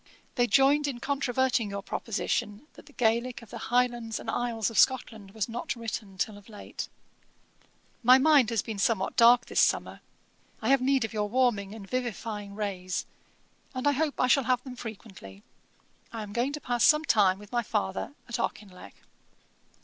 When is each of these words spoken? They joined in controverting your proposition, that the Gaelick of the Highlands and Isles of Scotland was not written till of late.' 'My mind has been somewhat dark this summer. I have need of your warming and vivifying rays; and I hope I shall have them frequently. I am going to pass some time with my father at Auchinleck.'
They 0.33 0.47
joined 0.47 0.87
in 0.87 0.99
controverting 0.99 1.69
your 1.69 1.83
proposition, 1.83 2.65
that 2.73 2.87
the 2.87 2.93
Gaelick 2.93 3.43
of 3.43 3.51
the 3.51 3.59
Highlands 3.69 4.19
and 4.19 4.31
Isles 4.31 4.71
of 4.71 4.79
Scotland 4.79 5.29
was 5.35 5.47
not 5.47 5.75
written 5.75 6.17
till 6.17 6.39
of 6.39 6.49
late.' 6.49 6.89
'My 8.01 8.17
mind 8.17 8.49
has 8.49 8.63
been 8.63 8.79
somewhat 8.79 9.15
dark 9.15 9.45
this 9.45 9.61
summer. 9.61 10.01
I 10.59 10.69
have 10.69 10.81
need 10.81 11.05
of 11.05 11.13
your 11.13 11.29
warming 11.29 11.75
and 11.75 11.87
vivifying 11.87 12.55
rays; 12.55 13.05
and 13.75 13.85
I 13.87 13.91
hope 13.91 14.19
I 14.19 14.25
shall 14.25 14.45
have 14.45 14.63
them 14.63 14.75
frequently. 14.75 15.43
I 16.11 16.23
am 16.23 16.33
going 16.33 16.53
to 16.53 16.59
pass 16.59 16.83
some 16.83 17.05
time 17.05 17.37
with 17.37 17.51
my 17.51 17.61
father 17.61 18.15
at 18.27 18.39
Auchinleck.' 18.39 19.03